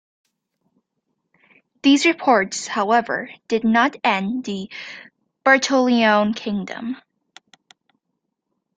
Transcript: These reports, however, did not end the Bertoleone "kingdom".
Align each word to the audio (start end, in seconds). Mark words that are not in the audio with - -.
These 1.83 2.07
reports, 2.07 2.65
however, 2.65 3.29
did 3.47 3.63
not 3.63 3.97
end 4.03 4.43
the 4.45 4.67
Bertoleone 5.45 6.33
"kingdom". 6.35 6.99